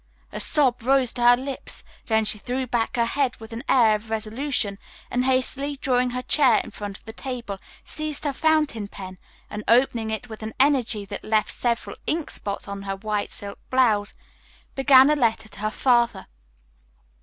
A 0.31 0.39
sob 0.39 0.81
rose 0.81 1.13
to 1.13 1.21
her 1.21 1.37
lips, 1.37 1.83
then 2.07 2.25
she 2.25 2.39
threw 2.39 2.65
back 2.65 2.95
her 2.95 3.05
head 3.05 3.35
with 3.35 3.53
an 3.53 3.63
air 3.69 3.93
of 3.93 4.09
resolution 4.09 4.79
and, 5.11 5.25
hastily 5.25 5.75
drawing 5.75 6.09
her 6.09 6.23
chair 6.23 6.59
in 6.63 6.71
front 6.71 6.97
of 6.97 7.05
the 7.05 7.13
table, 7.13 7.59
seized 7.83 8.23
her 8.23 8.33
fountain 8.33 8.87
pen, 8.87 9.19
and 9.47 9.63
opening 9.67 10.09
it 10.09 10.27
with 10.27 10.41
an 10.41 10.55
energy 10.59 11.05
that 11.05 11.23
left 11.23 11.51
several 11.51 11.97
ink 12.07 12.31
spots 12.31 12.67
on 12.67 12.81
her 12.81 12.95
white 12.95 13.31
silk 13.31 13.59
blouse, 13.69 14.13
began 14.73 15.11
a 15.11 15.15
letter 15.15 15.47
to 15.49 15.59
her 15.59 15.69
father. 15.69 16.25